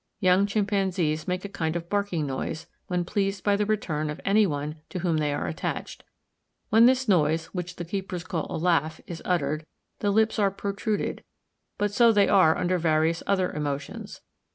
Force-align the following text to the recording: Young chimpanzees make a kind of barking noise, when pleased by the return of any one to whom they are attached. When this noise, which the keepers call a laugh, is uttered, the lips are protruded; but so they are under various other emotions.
Young 0.19 0.47
chimpanzees 0.47 1.27
make 1.27 1.45
a 1.45 1.47
kind 1.47 1.75
of 1.75 1.87
barking 1.87 2.25
noise, 2.25 2.65
when 2.87 3.05
pleased 3.05 3.43
by 3.43 3.55
the 3.55 3.67
return 3.67 4.09
of 4.09 4.19
any 4.25 4.47
one 4.47 4.77
to 4.89 4.97
whom 4.97 5.17
they 5.17 5.31
are 5.31 5.45
attached. 5.45 6.03
When 6.71 6.87
this 6.87 7.07
noise, 7.07 7.45
which 7.53 7.75
the 7.75 7.85
keepers 7.85 8.23
call 8.23 8.47
a 8.49 8.57
laugh, 8.57 8.99
is 9.05 9.21
uttered, 9.25 9.63
the 9.99 10.09
lips 10.09 10.39
are 10.39 10.49
protruded; 10.49 11.23
but 11.77 11.91
so 11.91 12.11
they 12.11 12.27
are 12.27 12.57
under 12.57 12.79
various 12.79 13.21
other 13.27 13.51
emotions. 13.51 14.21